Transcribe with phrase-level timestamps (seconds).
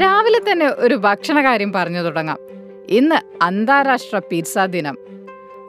[0.00, 2.38] രാവിലെ തന്നെ ഒരു ഭക്ഷണ കാര്യം പറഞ്ഞു തുടങ്ങാം.
[2.90, 4.98] ഇന്ന് അന്താരാഷ്ട്ര പിസ്സ ദിനം.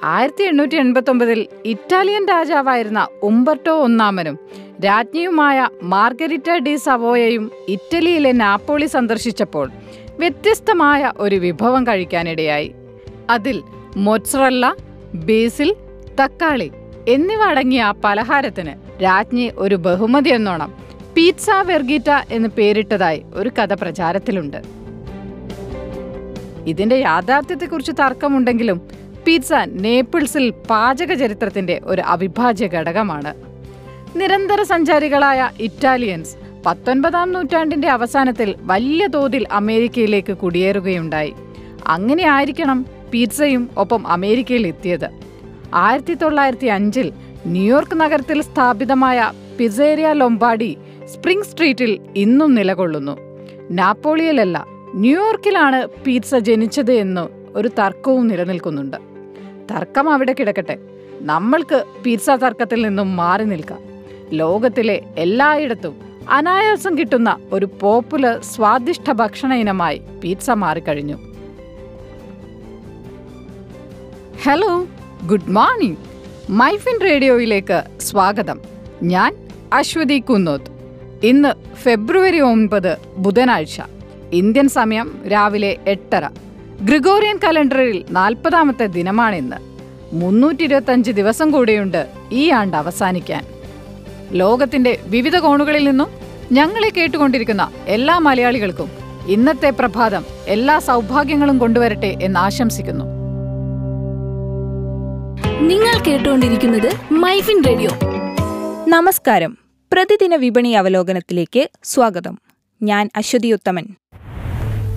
[0.04, 4.39] ആയിരത്തി എണ്ണൂറ്റി എൺപത്തി ഒമ്പതിൽ ഇറ്റാലിയൻ രാജാവായിരുന്ന ഉംബർട്ടോ ഒന്നാമനും
[4.86, 9.70] രാജ്ഞിയുമായ മാർഗരിറ്റ ഡി സവോയയും ഇറ്റലിയിലെ നാപ്പോളി സന്ദർശിച്ചപ്പോൾ
[10.20, 12.75] വ്യത്യസ്തമായ ഒരു വിഭവം കഴിക്കാനിടയായി.
[13.29, 13.63] അതിൽ
[13.98, 14.75] മൊറ്റ്സറല്ല
[15.13, 15.75] ബേസിൽ
[16.23, 16.71] തക്കാളി
[17.07, 20.73] എന്നിവ അടങ്ങിയ പലഹാരത്തിന് രാജ്ഞി ഒരു ബഹുമതി എന്നോണം
[21.18, 24.57] പീറ്റ്സ വെർഗീറ്റ എന്ന് പേരിട്ടതായി ഒരു കഥ പ്രചാരത്തിലുണ്ട്.
[26.68, 28.81] ഇതിന്റെ യാഥാർത്ഥ്യത്തെക്കുറിച്ച് തർക്കമുണ്ടെങ്കിലും
[29.26, 33.34] പിസ്സ നേപ്പിൾസിൽ പാചക ചരിത്രത്തിന്റെ ഒരു അവിഭാജ്യ ഘടകമാണ്.
[34.20, 36.35] നിരന്തര സഞ്ചാരികളായ ഇറ്റാലിയൻസ്
[36.66, 41.34] പത്തൊൻപതാം നൂറ്റാണ്ടിന്റെ അവസാനത്തിൽ വലിയ തോതിൽ അമേരിക്കയിലേക്ക് കുടിയേറുകയുണ്ടായി.
[41.88, 45.09] അങ്ങനെ ആയിരിക്കണം പിസ്സയും ഒപ്പം അമേരിക്കയിൽ എത്തിയത്.
[45.73, 47.13] ആയിരത്തി തൊള്ളായിരത്തി അഞ്ചിൽ
[47.48, 50.77] ന്യൂയോർക്ക് നഗരത്തിൽ സ്ഥാപിതമായ പിസേരിയ ലൊംബാഡി
[51.13, 53.17] സ്പ്രിംഗ് സ്ട്രീറ്റിൽ ഇന്നും നിലകൊള്ളുന്നു.
[53.71, 54.65] നാപ്പോളിയലല്ല
[54.95, 58.98] ന്യൂയോർക്കിലാണ് പീറ്റ്സ ജനിച്ചത് എന്ന് ഒരു തർക്കവും നിലനിൽക്കുന്നുണ്ട്.
[59.71, 60.77] തർക്കം അവിടെ കിടക്കട്ടെ.
[61.21, 63.79] നമ്മൾക്ക് പീറ്റ്സ തർക്കത്തിൽ നിന്നും മാറി നിൽക്കാം.
[64.34, 65.95] ലോകത്തിലെ എല്ലായിടത്തും
[66.29, 71.18] അനായാസം കിട്ടുന്ന ഒരു പോപ്പുലർ സ്വാദിഷ്ട ഭക്ഷണ ഇനമായി പീറ്റ്സ മാറിക്കഴിഞ്ഞു.
[74.44, 74.88] Hello
[75.28, 75.97] good morning.
[76.50, 78.59] മൈഫിൻ റേഡിയോയിലേക്ക് സ്വാഗതം.
[79.03, 80.71] ഞാൻ അശ്വതി കുന്നോത്ത്.
[81.24, 83.81] ഇന്ന് ഫെബ്രുവരി ഒൻപത് ബുധനാഴ്ച.
[84.34, 86.30] ഇന്ത്യൻ സമയം രാവിലെ എട്ടര.
[86.81, 89.56] ഗ്രിഗോറിയൻ കലണ്ടറിൽ നാൽപ്പതാമത്തെ ദിനമാണിന്ന്
[90.16, 93.46] മുന്നൂറ്റി ഇരുപത്തഞ്ച് ദിവസം കൂടിയുണ്ട് ഈ ആണ്ട് അവസാനിക്കാൻ.
[94.31, 96.08] ലോകത്തിന്റെ വിവിധ കോണുകളിൽ നിന്നും
[96.52, 98.92] ഞങ്ങളെ കേട്ടുകൊണ്ടിരിക്കുന്ന എല്ലാ മലയാളികൾക്കും
[99.28, 103.06] ഇന്നത്തെ പ്രഭാതം എല്ലാ സൗഭാഗ്യങ്ങളും കൊണ്ടുവരട്ടെ എന്ന് ആശംസിക്കുന്നു.
[105.59, 107.90] നിങ്ങൾ കേട്ടുകൊണ്ടിരിക്കുന്നത് മൈഫിൻ റേഡിയോ.
[108.88, 109.60] നമസ്കാരം.
[109.94, 112.35] പ്രതിദിന വിപണി അവലോകനത്തിലേക്ക് സ്വാഗതം.
[112.81, 113.85] ഞാൻ Aswathy Uthaman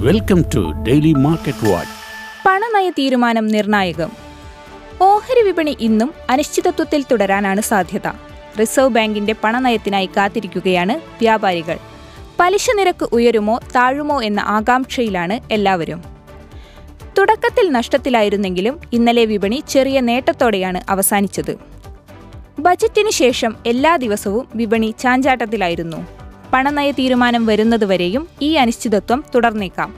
[0.00, 1.94] welcome to daily market watch.
[2.46, 4.10] പണനയ തീരുമാനം നിർണായകം.
[5.02, 8.08] ഓഹരി വിപണി ഇന്നും അനിശ്ചിതത്വത്തിൽ തുടരാനാണ് സാധ്യത.
[8.60, 11.78] റിസർവ് ബാങ്കിന്റെ പണനയത്തിനായി കാത്തിരിക്കുകയാണ് വ്യാപാരികൾ.
[12.40, 16.02] പലിശ നിരക്ക് ഉയരുമോ താഴുമോ എന്ന ആകാംക്ഷയിലാണ് എല്ലാവരും.
[17.18, 21.73] തുടക്കത്തിൽ നഷ്ടത്തിലായിരുന്നെങ്കിലും ഇന്നലെ വിപണി ചെറിയ നേട്ടത്തോടെയാണ് അവസാനിച്ചത്.
[22.58, 26.06] ബജറ്റിന് ശേഷം എല്ലാ ദിവസവും വിപണി ചാഞ്ചാട്ടത്തിലായിരുന്നു.
[26.52, 29.94] പണനയ തീരുമാനം വരുന്നതുവരെയും ഈ അനിശ്ചിതത്വം തുടർന്നേക്കാം.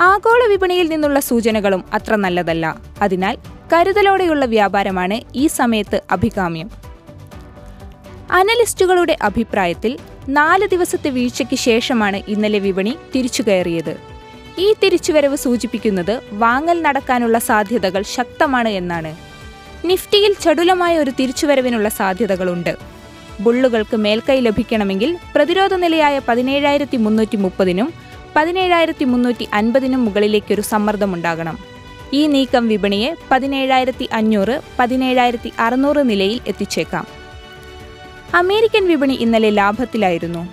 [0.00, 2.78] ആഗോള വിപണിയിൽ നിന്നുള്ള സൂചനകളും അത്ര നല്ലതല്ല.
[3.02, 3.38] അതിനാൽ
[3.72, 6.70] കരുതലോടെയുള്ള വ്യാപാരമാണ് ഈ സമയത്ത് അഭികാമ്യം.
[8.30, 9.98] അനലിസ്റ്റുകളുടെ അഭിപ്രായത്തിൽ
[10.28, 13.96] നാല് ദിവസത്തെ വീഴ്ചയ്ക്ക് ശേഷമാണ് ഇന്നലെ വിപണി തിരിച്ചുകയറിയത്
[14.58, 19.27] ഈ തിരിച്ചുവരവ് സൂചിപ്പിക്കുന്നത് വാങ്ങൽ നടക്കാനുള്ള സാധ്യതകൾ ശക്തമാണ് എന്നാണ്.
[19.84, 22.76] നിഫ്റ്റിയിൽ ചടുലമായ ഒരു തിരിച്ചുവരവിനുള്ള സാധ്യതകളുണ്ട്.
[23.40, 27.92] ബുള്ളുകൾക്ക് മേൽക്കൈ ലഭിക്കണമെങ്കിൽ പ്രതിരോധ നിലയായ പതിനേഴായിരത്തി മുന്നൂറ്റി മുപ്പതിനും
[28.36, 31.58] പതിനേഴായിരത്തി മുന്നൂറ്റി അൻപതിനും മുകളിലേക്കൊരു സമ്മർദ്ദമുണ്ടാകണം.
[32.12, 37.06] ഈ നീക്കം വിപണിയെ പതിനേഴായിരത്തി അഞ്ഞൂറ് പതിനേഴായിരത്തി അറുന്നൂറ് നിലയിൽ എത്തിച്ചേക്കാം.
[38.34, 40.48] അമേരിക്കൻ വിപണി ഇന്നലെ ലാഭത്തിലായിരുന്നു.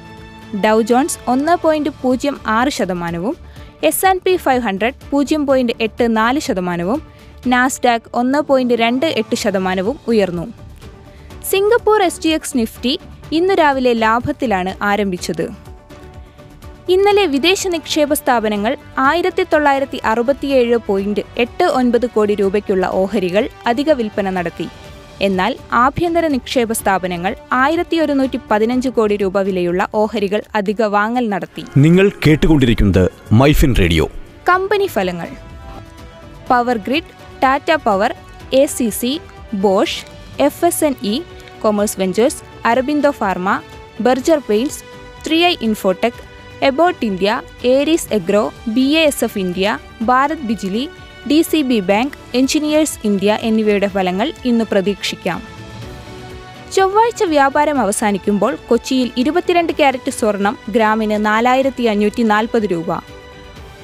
[0.58, 3.38] ഡൗ ജോൺസ് ഒന്ന് പോയിന്റ് പൂജ്യം ആറ് ശതമാനവും
[3.84, 7.15] S and P five hundred പൂജ്യം പോയിന്റ് എട്ട് നാല് ശതമാനവും
[7.48, 10.54] നാസ്ഡാക്ക് ഒന്ന് പോയിന്റ് രണ്ട് എട്ട് ശതമാനവും ഉയർന്നു.
[11.50, 13.00] Singapore S T X Nifty
[13.32, 15.50] ഇന്ന് രാവിലെ ലാഭത്തിലാണ് ആരംഭിച്ചത്.
[16.90, 24.30] ഇന്നലെ വിദേശ നിക്ഷേപ സ്ഥാപനങ്ങൾ ആയിരത്തി തൊള്ളായിരത്തി അറുപത്തിയേഴ് പോയിന്റ് എട്ട് ഒൻപത് കോടി രൂപയ്ക്കുള്ള ഓഹരികൾ അധിക വിൽപ്പന
[24.30, 24.68] നടത്തി.
[25.22, 31.64] എന്നാൽ ആഭ്യന്തര നിക്ഷേപ സ്ഥാപനങ്ങൾ ആയിരത്തി ഒരുന്നൂറ്റി പതിനഞ്ച് കോടി രൂപ വിലയുള്ള ഓഹരികൾ അധിക വാങ്ങൽ നടത്തി.
[31.78, 34.06] നിങ്ങൾ കേട്ടുകൊണ്ടിരിക്കുന്നത് മൈഫിൻ റേഡിയോ.
[34.50, 35.28] കമ്പനി ഫലങ്ങൾ.
[36.50, 38.12] Power grid Tata power
[38.60, 39.10] A C C
[39.64, 40.00] Bosch
[40.46, 41.16] F S N E
[41.64, 43.50] commerce ventures Aurobindo pharma
[44.06, 44.80] Berger paints
[45.26, 46.22] three I infotech
[46.70, 47.30] Abbott India
[47.66, 48.42] Aries agro
[48.76, 49.80] B A S F India
[50.10, 50.84] Bharat Bijli
[51.32, 55.42] D C B bank engineers India എന്നിവയുടെ ഫലങ്ങൾ ഇന്ന് പ്രതീക്ഷിക്കാം.
[56.76, 62.90] ചൊവ്വാഴ്ച വ്യാപാരം അവസാനിക്കുമ്പോൾ കൊച്ചിയിൽ ഇരുപത്തിരണ്ട് carrot സ്വർണം ഗ്രാമിന് നാലായിരത്തി അഞ്ഞൂറ്റി നാൽപ്പത് രൂപ.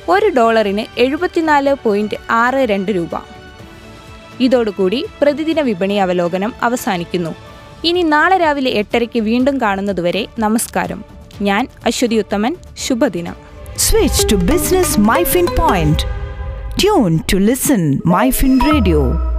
[0.10, 3.14] ഒരു ഡോളറിന് എഴുപത്തിനാല് പോയിന്റ് ആറ് രണ്ട് രൂപ.
[4.40, 7.36] ഇതോടുകൂടി പ്രതിദിന വിപണി അവലോകനം അവസാനിക്കുന്നു.
[7.84, 11.04] ഇനി നാളെ രാവിലെ എട്ടരയ്ക്ക് വീണ്ടും കാണുന്നതുവരെ നമസ്കാരം.
[11.42, 13.36] ഞാൻ അശ്വതി ഉത്തമൻ ശുഭദിനം
[13.78, 16.00] switch to business MyFin point
[16.82, 19.31] tune to listen MyFin Radio.